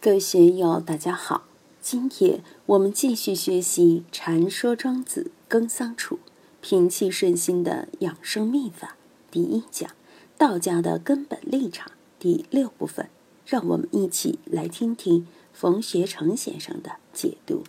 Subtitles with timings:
[0.00, 1.42] 各位学友，大家好！
[1.80, 6.20] 今天我们继续学习《禅说庄子耕桑处
[6.60, 8.94] 平气顺心的养生秘法》
[9.32, 9.90] 第一讲
[10.38, 11.90] “道家的根本立场”
[12.20, 13.08] 第六部分。
[13.44, 17.64] 让我们一起来听听冯学成先生的解读。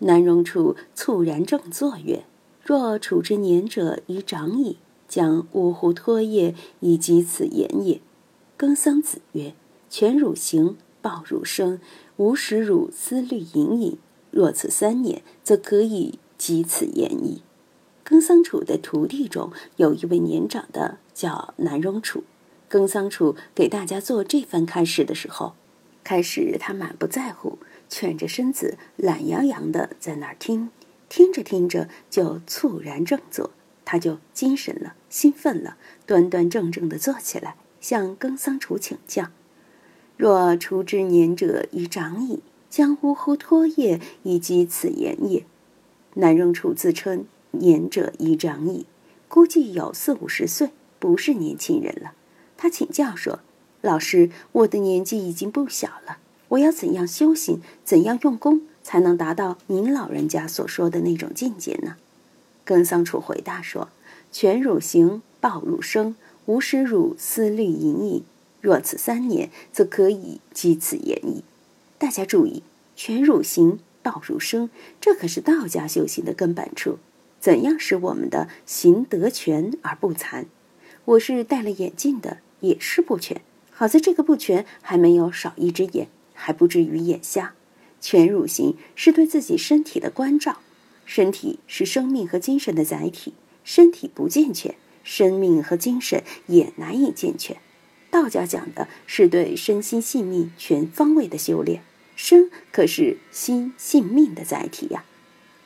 [0.00, 2.24] 南荣处猝然正坐曰
[2.62, 4.76] ：“若处之年者已长矣，
[5.08, 8.02] 将呜呼托业以及此言也。”
[8.58, 9.54] 耕桑子曰。
[9.96, 11.78] 全汝行，报汝生，
[12.16, 13.96] 无使汝思虑隐隐。
[14.32, 17.42] 若此三年，则可以及此言矣。
[18.02, 22.24] 耕桑楚的徒弟中有一位年长的，叫南荣楚。
[22.68, 25.54] 耕桑楚给大家做这番开示的时候，
[26.02, 30.70] 开始他满不在乎，蜷着身子，懒洋洋的在那儿听。
[31.08, 33.52] 听着听着，就猝然正坐，
[33.84, 39.28] 他就精神了，兴奋了，端端正正的坐起来，向耕桑楚请教。
[40.16, 45.44] 若除之年者已长矣，将呜呼托叶以及此言也。
[46.14, 48.86] 南荣处自称年者已长矣，
[49.28, 52.12] 估计有四五十岁，不是年轻人了。
[52.56, 53.40] 他请教说
[53.82, 61.96] ：“老师，我的年纪已经不小了，我要怎样修行，怎样用功，才能达到您老人家所说的那种境界呢？”
[62.64, 63.88] 耕桑楚回答说
[64.30, 66.14] ：“全汝行，报汝生，
[66.46, 68.22] 无使汝思虑隐隐。”
[68.64, 71.44] 若此三年，则可以积此言矣。
[71.98, 72.62] 大家注意，
[72.96, 74.70] 全汝行，道汝生，
[75.02, 76.98] 这可是道家修行的根本处。
[77.38, 80.46] 怎样使我们的行得全而不残？
[81.04, 83.42] 我是戴了眼镜的，也是不全。
[83.70, 87.52] 好在这个不全还没有少一只眼，还不至于眼瞎。
[88.00, 90.60] 全汝行是对自己身体的关照，
[91.04, 97.58] 身体是生命和精神的载体，身体不健全，生命和精神也难以健全。
[98.14, 101.82] 道家讲的是对身心性命全方位的修炼，
[102.14, 105.02] 生可是心性命的载体呀。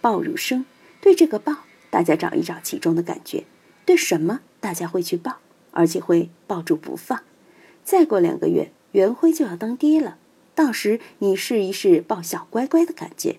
[0.00, 0.64] 抱入生，
[1.02, 3.44] 对这个抱，大家找一找其中的感觉，
[3.84, 5.40] 对什么大家会去抱，
[5.72, 7.22] 而且会抱住不放。
[7.84, 10.16] 再过两个月，元辉就要当爹了，
[10.54, 13.36] 到时你试一试抱小乖乖的感觉。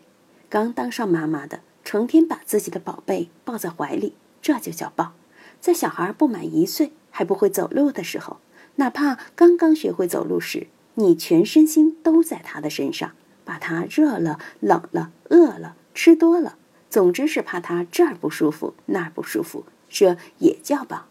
[0.50, 5.14] 刚当上妈妈的，成天把自己的宝贝抱在怀里，这就叫抱。
[5.59, 8.38] 在小孩不满一岁还不会走路的时候。
[8.79, 13.12] 哪怕刚刚学会走路时，你全身心都在他的身上，
[13.44, 16.57] 把他热了、冷了、饿了、吃多了，
[16.89, 21.07] 总之是怕他这儿不舒服那儿不舒服，这也叫抱。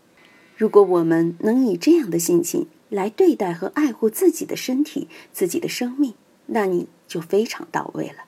[0.56, 6.14] 如果我们能以这样的心情来对待和爱护自己的身体、自己的生命，
[6.46, 8.24] 那你就非常到位了。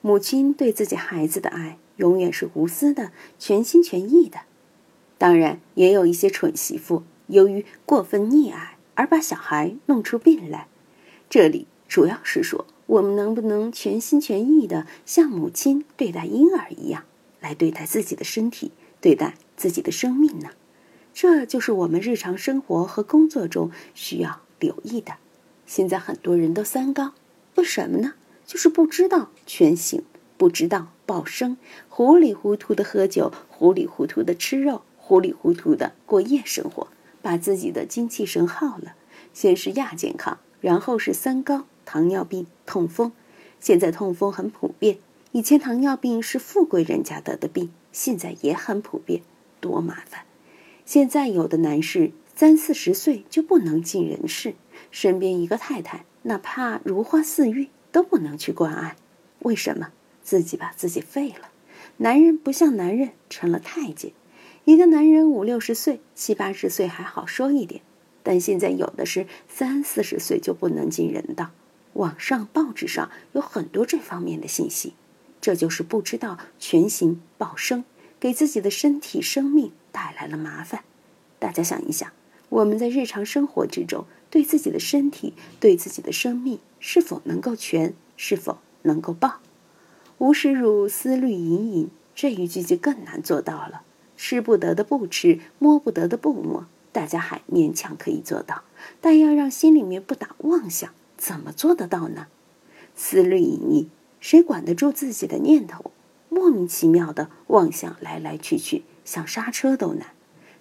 [0.00, 4.40] 母亲对自己孩子的爱，永远是无私的、全心全意的。
[5.18, 7.04] 当然，也有一些蠢媳妇。
[7.32, 10.68] 由于过分溺爱而把小孩弄出病来，
[11.30, 17.04] 这里主要是说我们能不能全心全意的像母亲对待婴儿一样
[17.40, 20.50] 来对待自己的身体，对待自己的生命呢？
[21.14, 25.14] 这就是我们日常生活和工作中需要留意的。
[25.66, 27.14] 现在很多人都三高，
[27.54, 28.12] 为什么呢？
[28.44, 30.02] 就是不知道全行，
[30.36, 31.56] 不知道报生，
[31.88, 36.88] 糊里糊涂的喝酒，糊里糊涂的吃肉，糊里糊涂的过夜生活。
[37.22, 38.94] 把自己的精气神耗了，
[39.32, 43.12] 先是亚健康，然后是三高：糖尿病、痛风。
[43.60, 44.98] 现在痛风很普遍，
[45.30, 49.22] 以前糖尿病是富贵人家得的病，现在也很普遍，
[49.60, 50.24] 多麻烦。
[50.84, 54.54] 现在有的男士三四十岁就不能进人世，
[54.90, 58.96] 身边一个太太哪怕如花似玉都不能去关爱，
[59.40, 59.90] 为什么？
[60.24, 61.50] 自己把自己废了。
[61.98, 64.12] 男人不像男人，成了太监。
[64.64, 67.82] 一个男人五六十岁、七八十岁还好说一点，
[68.22, 71.50] 但现在有的是三四十岁就不能进人道。
[71.94, 74.94] 网上、报纸上有很多这方面的信息，
[75.40, 77.84] 这就是不知道全行报生，
[78.20, 80.84] 给自己的身体、生命带来了麻烦。
[81.40, 82.12] 大家想一想，
[82.48, 87.94] 我们在日常生活之中，对自己的身体、对自己的生命，是否能够全？
[88.16, 89.40] 是否能够报？
[90.18, 93.82] 无使汝思虑隐隐，这一句就更难做到了。
[94.24, 98.62] 吃不得的不吃，摸不得的不摸，大家还勉强可以做到，
[99.00, 102.28] 但要让心里面不打妄想，怎么做得到呢？
[102.94, 103.86] 思虑隐匿，
[104.20, 105.90] 谁管得住自己的念头？
[106.28, 110.06] 莫名其妙的妄想来来去去，想刹车都难。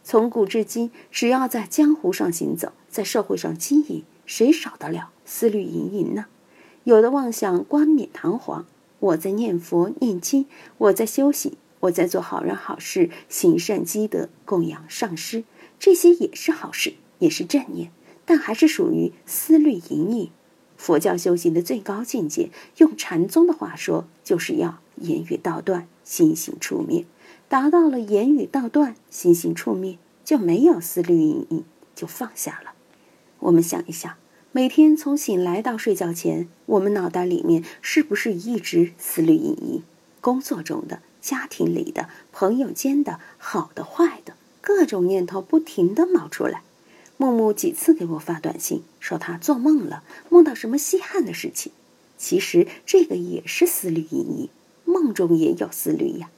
[0.04, 6.25] 从古至今，只要在江湖上行走，在社会上经营，谁少得了思虑隐隐呢？
[6.84, 8.66] 有的妄想冠冕堂皇，
[8.98, 10.48] 我在念佛念经，
[10.80, 11.54] 我在修行。
[11.81, 15.44] 我在做好人好事，行善积德，供养上师，
[15.80, 17.92] 这些也是好事，也是正念，
[18.25, 20.31] 但还是属于思虑隐隐。
[20.78, 27.06] 佛教修行的最高境界，用禅宗的话说，就是要言语道断，心行处灭。
[27.48, 31.63] 达到了言语道断，心行处灭，就没有思虑隐隐，
[31.94, 32.74] 就放下了。
[33.39, 34.16] 我们想一想，
[34.51, 39.84] 每天从醒来到睡觉前，我们脑袋里面是不是一直思虑隐隐？
[40.19, 46.64] 工作中的、家庭里的、朋友间的、好的、坏的，各种念头不停的冒出来。
[47.18, 51.72] 木木几次给我发短信，说他做梦了，梦到什么稀罕的事情。
[52.18, 54.50] 其实这个也是思虑盈盈，
[54.86, 56.30] 梦中也有思虑呀。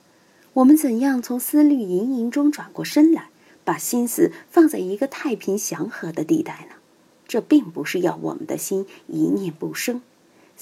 [0.54, 3.30] 我们怎样从思虑盈盈中转过身来，
[3.64, 6.76] 把心思放在一个太平祥和的地带呢？
[7.26, 10.02] 这并不是要我们的心一念不生。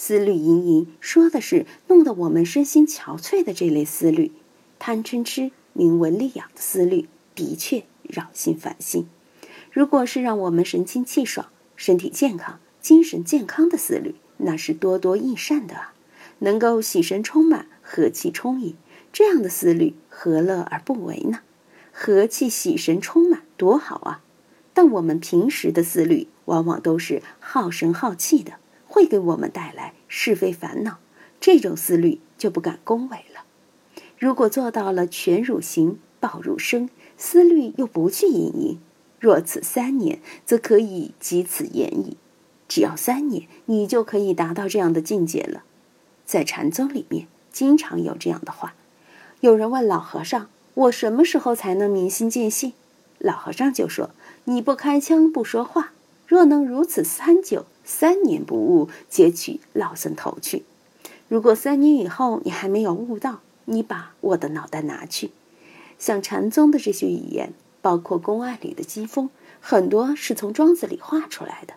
[0.03, 4.31] 思虑盈盈说的是弄得我们身心憔悴的这类思虑，
[4.79, 9.05] 贪嗔痴、名闻利养的思虑，的确扰心烦心。
[9.71, 15.93] 如果是让我们神清气爽、身体健康、精神健康的思虑，那是多多益善的啊！
[16.39, 18.75] 能够喜神充满、和气充盈，
[19.13, 21.41] 这样的思虑何乐而不为呢？
[21.91, 24.23] 和气喜神充满多好啊！
[24.73, 28.53] 但我们平时的思虑往往都是耗神耗气的，
[29.01, 30.99] 会给我们带来是非烦恼，
[31.39, 33.43] 这种思虑就不敢恭维了。
[34.19, 36.87] 如果做到了全汝行、报汝生，
[37.17, 38.79] 思虑又不去隐隐。
[39.19, 42.17] 若此三年，则可以及此言矣。
[42.67, 45.63] 只要三年，你就可以达到这样的境界了。
[46.23, 48.75] 在禅宗里面，经常有这样的话。
[49.39, 52.73] 有人问老和尚：“我什么时候才能明心见性？”
[53.17, 54.11] 老和尚就说
[54.45, 55.93] ：“你不开腔，不说话。
[56.27, 60.63] 若能如此三九，三年不悟，截取老僧头去。
[61.27, 65.31] 如果三年以后你还没有悟到，你把我的脑袋拿去。”
[65.99, 67.53] 像禅宗的这些语言。
[67.83, 71.73] 包括公案里的机锋，很多是从庄子里画出来的。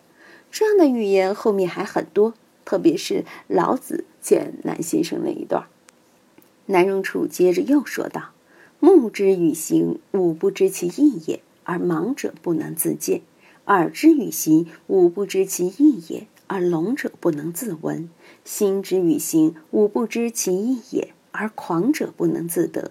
[0.50, 2.34] 这样的语言后面还很多，
[2.66, 5.64] 特别是老子见南先生那一段。
[6.66, 8.32] 南荣处接着又说道
[8.80, 13.20] ：“目之与行，吾不知其意也，而盲者不能自见；
[13.66, 18.08] 耳之与行，吾不知其意也，而聋者不能自闻；
[18.44, 22.90] 心之与行，吾不知其意也，而狂者不能自得。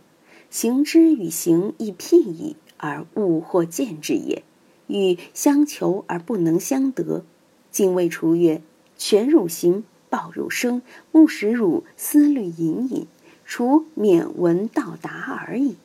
[0.50, 2.56] 行之与行，亦辟矣。”
[2.86, 4.44] 而物或见之也，
[4.88, 7.24] 欲相求而不能相得。
[7.72, 8.62] 今谓楚曰：
[8.98, 10.82] 全汝行，报汝生，
[11.14, 13.08] 勿使汝思虑隐隐，
[13.46, 15.12] 除免闻到达
[15.48, 15.78] 而已。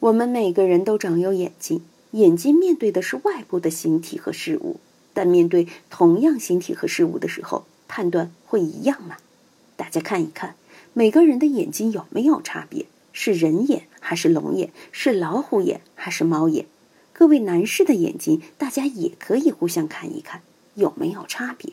[0.00, 4.80] 我们每个人都长有眼睛，眼睛面对的是外部的形体和事物，
[5.12, 9.16] 但面对同样形体和事物的时候，判断会一样吗？
[9.76, 10.54] 大家看一看，
[10.92, 12.86] 每个人的眼睛有没有差别？
[13.12, 14.70] 是人眼还是龙眼？
[14.90, 16.66] 是老虎眼还是猫眼？
[17.12, 20.42] 各位男士的眼睛，大家也可以互相看一看，
[20.74, 21.72] 有没有差别？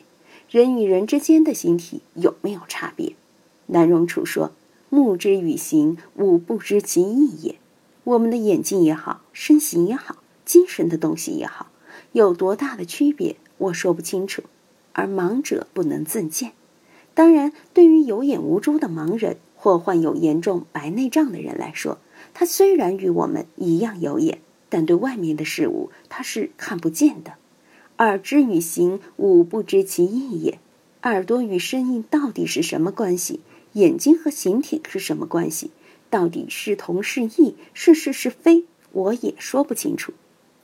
[0.50, 3.14] 人与人之间的形体有没有差别？
[3.66, 4.52] 南荣楚说
[4.90, 7.56] ：“目之与形，吾不知其意也。”
[8.04, 10.16] 我们的眼睛也好，身形也好，
[10.50, 11.70] 精神的东西也好，
[12.10, 14.42] 有多大的区别，我说不清楚。
[14.94, 16.54] 而盲者不能自见。
[17.14, 19.36] 当然，对于有眼无珠的盲人。
[19.54, 21.98] 或患有严重白内障的人来说，
[22.34, 27.34] 他虽然与我们一样有眼，但对外面的事物他是看不见的。
[27.98, 30.58] 耳之与行，吾不知其意也。
[31.02, 33.38] 耳朵与声音到底是什么关系？
[33.74, 35.70] 眼睛和形体是什么关系？
[36.08, 37.54] 到底是同是异？
[37.72, 38.64] 是是是非？
[38.90, 40.12] 我也说不清楚。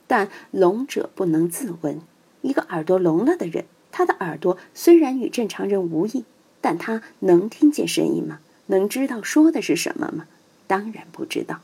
[0.07, 2.01] 但聋者不能自闻。
[2.41, 6.23] 一个耳朵聋了的人，他的耳朵虽然与正常人无异，
[6.61, 8.39] 但他能听见声音吗？
[8.67, 10.27] 能知道说的是什么吗？
[10.65, 11.61] 当然不知道。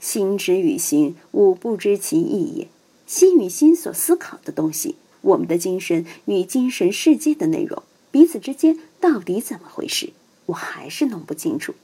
[0.00, 2.68] 心之与行，吾不知其意也。
[3.06, 10.12] 心与心所思考的东西，我们的精神与精神世界的内容，彼此之间到底怎么回事？
[10.46, 11.74] 我还是弄不清楚。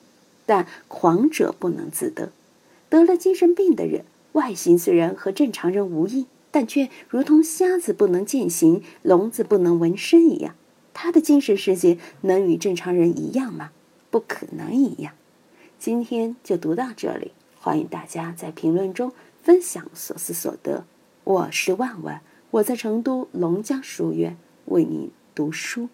[0.47, 2.33] 但狂者不能自得。
[2.89, 4.05] 得了精神病的人，
[4.39, 10.55] 外形虽然和正常人无异，但却如同瞎子不能见形、聋子不能闻声一样。
[10.95, 13.73] 他的精神世界能与正常人一样吗？
[14.11, 15.15] 不可能一样。
[15.77, 20.85] 今天就读到这里，欢迎大家在评论中分享所思所得。
[21.25, 25.89] 我是万万，我在成都龙江书院为您读书。